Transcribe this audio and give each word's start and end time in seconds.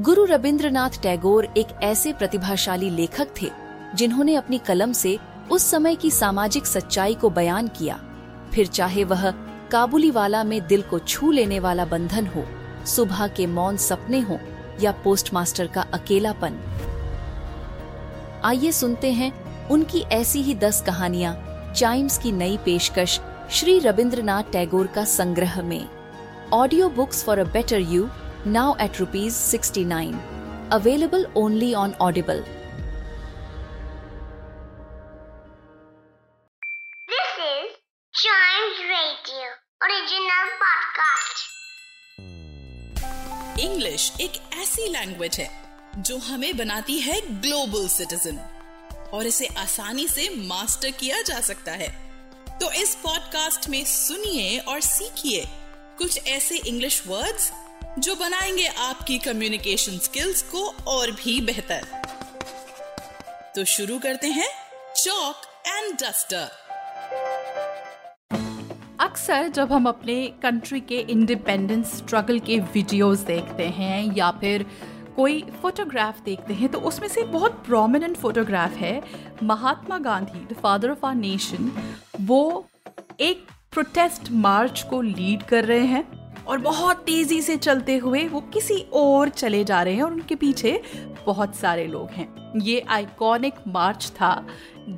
गुरु 0.00 0.24
रविंद्रनाथ 0.24 0.90
टैगोर 1.02 1.44
एक 1.56 1.66
ऐसे 1.82 2.12
प्रतिभाशाली 2.12 2.90
लेखक 2.90 3.28
थे, 3.42 3.50
जिन्होंने 3.94 4.34
अपनी 4.34 4.58
कलम 4.58 4.92
से 4.92 5.18
उस 5.50 5.62
समय 5.62 5.94
की 5.94 6.10
सामाजिक 6.10 6.66
सच्चाई 6.66 7.14
को 7.14 7.30
बयान 7.30 7.68
किया। 7.68 7.98
फिर 8.54 8.66
चाहे 8.66 9.04
वह 9.04 9.30
काबुली 9.70 10.10
वाला 10.10 10.44
में 10.44 10.66
दिल 10.66 10.82
को 10.82 10.98
छू 10.98 11.30
लेने 11.30 11.58
वाला 11.60 11.84
बंधन 11.84 12.26
हो, 12.26 12.44
सुबह 12.86 13.26
के 13.26 13.46
मौन 13.46 13.76
सपने 13.76 14.20
हो, 14.20 14.38
या 14.80 14.92
पोस्टमास्टर 15.04 15.66
का 15.66 15.86
अकेलापन। 15.94 16.60
आइए 18.44 18.72
सुनते 18.72 19.12
हैं 19.12 19.32
उनकी 19.68 20.00
ऐसी 20.12 20.42
ही 20.42 20.54
दस 20.54 20.82
कहानियाँ, 20.86 21.34
चाइम्स 21.76 22.18
की 22.18 22.32
नई 22.32 22.56
पेशकश 22.56 23.20
श्री 23.50 23.78
रविंद्रनाथ 23.78 24.52
टैगोर 24.52 24.86
का 24.86 25.04
संग्रह 25.04 25.62
में। 25.62 25.88
Audio 26.52 26.88
books 26.88 27.24
for 27.24 27.38
a 27.38 27.44
better 27.44 27.80
you 27.80 28.08
at 28.80 29.00
rupees 29.00 29.34
sixty 29.34 29.84
nine 29.84 30.14
available 30.72 31.32
only 31.36 31.74
on 31.74 31.94
Audible 31.94 32.44
This 37.08 37.32
is 37.44 37.70
Chimes 38.14 38.78
Radio 38.90 39.48
original 39.82 40.46
podcast. 40.62 41.40
English 43.60 44.12
एक 44.20 44.54
ऐसी 44.54 44.88
लैंग्वेज 44.88 45.36
है 45.36 45.62
जो 45.96 46.18
हमें 46.18 46.56
बनाती 46.56 46.98
है 46.98 47.40
ग्लोबल 47.40 47.88
सिटीजन 47.88 48.38
और 49.12 49.26
इसे 49.26 49.46
आसानी 49.46 50.08
से 50.08 50.28
मास्टर 50.36 50.90
किया 50.90 51.22
जा 51.22 51.40
सकता 51.40 51.72
है। 51.72 51.88
तो 52.58 52.72
इस 52.72 52.94
पॉडकास्ट 52.94 53.68
में 53.68 53.84
सुनिए 53.84 54.58
और 54.58 54.80
सीखिए 54.80 55.44
कुछ 55.98 56.26
ऐसे 56.26 56.56
इंग्लिश 56.56 57.02
वर्ड्स 57.06 57.52
जो 57.98 58.14
बनाएँगे 58.14 58.66
आपकी 58.66 59.18
कम्युनिकेशन 59.18 59.98
स्किल्स 59.98 60.42
को 60.42 60.68
और 60.88 61.10
भी 61.10 61.40
बेहतर। 61.40 61.86
तो 63.54 63.64
शुरू 63.64 63.98
करते 63.98 64.26
हैं 64.26 64.48
चौक 64.96 65.34
एंड 65.66 65.94
डस्टर 65.94 66.48
अक्सर 69.00 69.48
जब 69.48 69.72
हम 69.72 69.86
अपने 69.86 70.26
कंट्री 70.42 70.80
के 70.80 70.98
इंडिपेंडेंस 71.00 71.96
स्ट्रगल 71.96 72.38
के 72.38 72.58
वीडियोस 72.58 73.18
देखते 73.18 73.66
हैं 73.68 74.16
या 74.16 74.30
फिर 74.30 74.66
कोई 75.16 75.42
फोटोग्राफ 75.62 76.20
देखते 76.20 76.54
हैं 76.54 76.68
तो 76.68 76.80
उसमें 76.80 77.08
से 77.08 77.22
बहुत 77.22 77.64
प्रोमिनेंट 77.66 78.16
फोटोग्राफ 78.16 78.70
है 78.70 79.02
Mahatma 79.42 79.98
Gandhi 79.98 80.54
the 80.54 80.56
father 80.62 80.90
of 80.90 81.06
our 81.06 81.14
nation 81.14 81.72
वो 82.20 82.66
एक 83.20 83.46
प्रोटेस्ट 83.72 84.30
मार्च 84.30 84.82
को 84.82 85.02
लीड 85.02 85.42
कर 85.42 85.64
रहे 85.64 85.86
हैं। 85.86 86.17
और 86.48 86.58
बहुत 86.58 86.96
तेज़ी 86.96 87.40
से 87.42 87.56
चलते 87.56 87.96
हुए 87.96 88.26
वो 88.28 88.40
किसी 88.52 88.80
और 88.92 89.28
चले 89.28 89.62
जा 89.64 89.82
रहे 89.82 89.94
हैं 89.94 90.02
और 90.02 90.12
उनके 90.12 90.34
पीछे 90.34 90.80
बहुत 91.26 91.56
सारे 91.56 91.86
लोग 91.86 92.10
हैं। 92.10 92.60
ये 92.60 92.80
आइकॉनिक 92.88 93.54
मार्च 93.68 94.06
था 94.10 94.32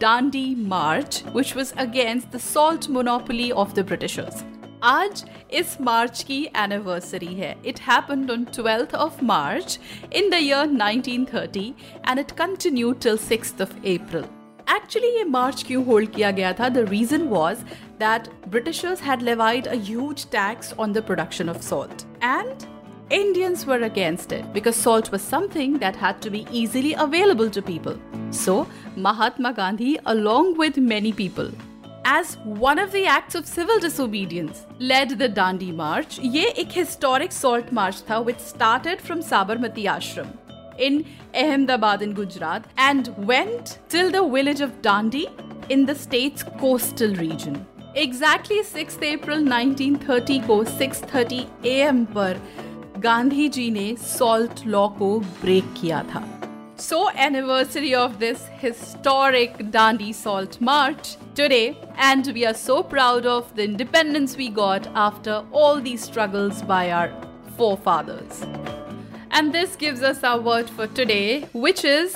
Dandi 0.00 0.54
march 0.58 1.22
which 1.36 1.56
was 1.56 1.72
against 1.78 2.28
the 2.36 2.38
salt 2.40 2.90
monopoly 2.90 3.50
of 3.52 3.74
the 3.74 3.84
Britishers 3.86 4.44
आज 4.82 5.24
इस 5.52 5.76
मार्च 5.80 6.22
की 6.22 6.42
एनिवर्सरी 6.56 7.34
है। 7.34 7.54
It 7.66 7.80
happened 7.80 8.30
on 8.30 8.44
twelfth 8.54 8.94
of 8.94 9.24
March 9.24 9.78
in 10.12 10.30
the 10.30 10.38
year 10.42 10.66
1930 10.68 11.72
and 12.08 12.18
it 12.18 12.30
continue 12.30 12.92
till 13.02 13.16
six 13.18 13.54
of 13.60 13.76
April 13.76 14.24
actually 14.74 15.08
ये 15.08 15.24
march 15.24 15.62
क्यों 15.62 15.84
hold 15.84 16.10
किया 16.10 16.30
गया 16.30 16.52
था? 16.52 16.68
The 16.68 16.78
reason 16.88 17.22
was 17.28 17.58
That 17.99 18.27
Britishers 18.47 19.01
had 19.03 19.21
levied 19.21 19.67
a 19.67 19.75
huge 19.85 20.25
tax 20.31 20.73
on 20.79 20.93
the 20.93 21.03
production 21.05 21.49
of 21.49 21.61
salt 21.69 22.05
and 22.23 22.67
Indians 23.11 23.65
were 23.65 23.81
against 23.85 24.31
it 24.31 24.53
because 24.53 24.75
salt 24.75 25.11
was 25.11 25.23
something 25.23 25.79
that 25.79 25.95
had 25.95 26.21
to 26.21 26.29
be 26.29 26.45
easily 26.51 26.93
available 26.93 27.49
to 27.49 27.61
people. 27.61 27.97
So, 28.31 28.67
Mahatma 28.95 29.51
Gandhi, 29.53 29.97
along 30.05 30.57
with 30.57 30.77
many 30.77 31.11
people, 31.11 31.49
as 32.05 32.37
one 32.43 32.77
of 32.77 32.91
the 32.91 33.05
acts 33.07 33.33
of 33.33 33.47
civil 33.47 33.79
disobedience, 33.79 34.67
led 34.79 35.17
the 35.17 35.27
Dandi 35.27 35.73
March. 35.73 36.19
ये 36.19 36.45
एक 36.63 36.77
historic 36.77 37.31
salt 37.31 37.73
march 37.79 38.03
था 38.09 38.23
which 38.25 38.39
started 38.39 39.01
from 39.01 39.25
Sabarmati 39.31 39.85
Ashram 39.95 40.31
in 40.77 41.03
Ahmedabad 41.33 42.03
in 42.03 42.13
Gujarat 42.13 42.63
and 42.77 43.09
went 43.25 43.79
till 43.89 44.11
the 44.11 44.23
village 44.37 44.61
of 44.61 44.81
Dandi 44.83 45.25
in 45.69 45.85
the 45.85 45.95
state's 45.95 46.43
coastal 46.61 47.15
region. 47.15 47.65
Exactly 47.95 48.61
6th 48.63 49.03
April 49.03 49.39
1930 49.43 50.39
को 50.47 50.63
6:30 50.63 51.45
AM 51.65 52.05
पर 52.15 52.41
गांधी 52.97 53.47
जी 53.49 53.69
ने 53.71 53.95
salt 54.17 54.65
law 54.67 54.87
को 54.99 55.19
break 55.41 55.73
किया 55.81 56.03
था 56.13 56.27
So, 56.79 56.99
anniversary 57.23 57.93
of 57.93 58.19
this 58.19 58.43
historic 58.59 59.57
Dandi 59.71 60.13
Salt 60.15 60.61
March 60.61 61.17
today, 61.35 61.75
and 61.97 62.29
we 62.37 62.45
are 62.45 62.53
so 62.53 62.81
proud 62.81 63.25
of 63.25 63.53
the 63.55 63.65
independence 63.65 64.37
we 64.37 64.47
got 64.49 64.87
after 64.95 65.43
all 65.51 65.81
these 65.81 66.01
struggles 66.01 66.61
by 66.61 66.89
our 66.91 67.11
forefathers. 67.57 68.43
And 69.31 69.51
this 69.51 69.75
gives 69.75 70.01
us 70.01 70.23
our 70.23 70.39
word 70.39 70.69
for 70.69 70.87
today, 70.87 71.47
which 71.51 71.83
is 71.83 72.15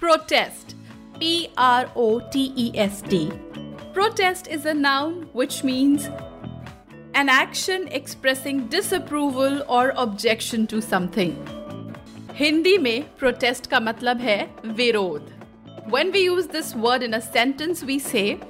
protest. 0.00 0.74
P 1.20 1.50
R 1.56 1.90
O 1.94 2.20
T 2.30 2.52
E 2.56 2.72
S 2.74 3.02
T. 3.02 3.30
Protest 3.98 4.48
is 4.48 4.66
a 4.66 4.74
noun 4.74 5.28
which 5.32 5.62
means 5.64 6.08
an 7.14 7.28
action 7.28 7.86
expressing 7.88 8.66
disapproval 8.68 9.62
or 9.68 9.92
objection 9.96 10.66
to 10.66 10.80
something. 10.82 11.36
Hindi 12.38 12.76
में 12.78 13.04
protest 13.18 13.66
का 13.70 13.80
मतलब 13.80 14.20
है 14.20 14.38
विरोध 14.66 15.30
When 15.94 16.10
we 16.12 16.20
use 16.24 16.46
this 16.46 16.74
word 16.74 17.02
in 17.02 17.14
a 17.14 17.20
sentence, 17.20 17.84
we 17.84 17.98
say, 17.98 18.40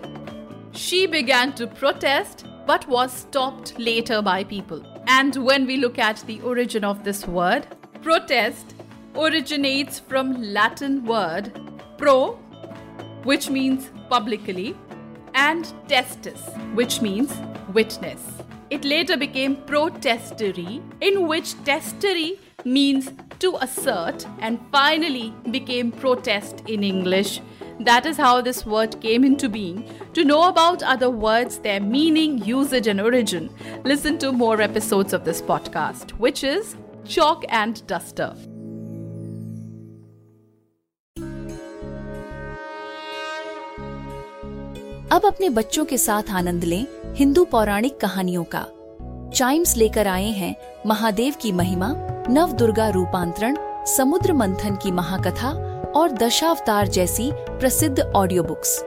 She 0.72 1.06
began 1.06 1.52
to 1.54 1.66
protest 1.66 2.44
but 2.66 2.88
was 2.88 3.12
stopped 3.12 3.78
later 3.78 4.22
by 4.22 4.44
people. 4.44 4.82
And 5.06 5.36
when 5.44 5.66
we 5.66 5.76
look 5.76 5.98
at 5.98 6.22
the 6.26 6.40
origin 6.40 6.84
of 6.84 7.02
this 7.04 7.26
word, 7.26 7.66
protest 8.02 8.74
originates 9.16 9.98
from 9.98 10.32
Latin 10.42 11.04
word 11.04 11.52
pro, 11.98 12.38
which 13.24 13.50
means 13.50 13.90
publicly, 14.08 14.74
and 15.39 15.73
testis, 15.87 16.41
which 16.73 17.01
means 17.01 17.33
witness. 17.73 18.21
It 18.69 18.83
later 18.83 19.15
became 19.15 19.55
protestery, 19.55 20.81
in 20.99 21.27
which 21.27 21.53
testery 21.63 22.37
means 22.65 23.11
to 23.39 23.55
assert, 23.61 24.27
and 24.39 24.59
finally 24.69 25.33
became 25.49 25.93
protest 25.93 26.63
in 26.67 26.83
English. 26.83 27.39
That 27.79 28.05
is 28.05 28.17
how 28.17 28.41
this 28.41 28.65
word 28.65 28.99
came 28.99 29.23
into 29.23 29.47
being. 29.47 29.89
To 30.13 30.25
know 30.25 30.49
about 30.49 30.83
other 30.83 31.09
words, 31.09 31.59
their 31.59 31.79
meaning, 31.79 32.43
usage, 32.43 32.87
and 32.87 32.99
origin, 32.99 33.49
listen 33.85 34.19
to 34.19 34.33
more 34.33 34.61
episodes 34.61 35.13
of 35.13 35.23
this 35.23 35.41
podcast, 35.41 36.11
which 36.25 36.43
is 36.43 36.75
Chalk 37.05 37.45
and 37.47 37.87
Duster. 37.87 38.35
अब 45.11 45.25
अपने 45.25 45.47
बच्चों 45.49 45.83
के 45.85 45.97
साथ 45.97 46.29
आनंद 46.29 46.63
लें 46.63 46.85
हिंदू 47.15 47.43
पौराणिक 47.45 47.99
कहानियों 47.99 48.43
का। 48.55 48.65
Chimes 49.35 49.75
लेकर 49.77 50.07
आए 50.07 50.27
हैं 50.31 50.55
महादेव 50.87 51.35
की 51.41 51.51
महिमा 51.51 51.87
नव 52.29 52.51
दुर्गा 52.51 52.87
रूपांतरण, 52.89 53.55
समुद्र 53.87 54.33
मंथन 54.33 54.75
की 54.75 54.91
महाकथा 54.91 55.49
और 55.95 56.11
दशावतार 56.13 56.87
जैसी 56.87 57.29
प्रसिद्ध 57.33 57.99
ऑडियो 57.99 58.43
बुक्स 58.43 58.77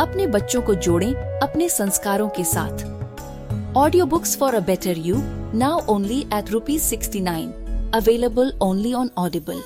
अपने 0.00 0.26
बच्चों 0.26 0.62
को 0.62 0.74
जोड़ें 0.76 1.12
अपने 1.14 1.68
संस्कारों 1.68 2.28
के 2.28 2.44
साथ। 2.44 2.86
Audio 3.76 4.06
books 4.06 4.36
for 4.38 4.54
a 4.54 4.60
better 4.60 4.98
you 4.98 5.16
now 5.54 5.80
only 5.94 6.20
at 6.34 6.50
rupees 6.50 6.82
sixty 6.82 7.20
nine 7.20 7.90
available 7.94 8.52
only 8.62 8.92
on 8.92 9.10
Audible 9.18 9.60